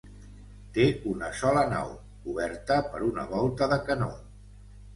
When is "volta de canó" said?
3.37-4.13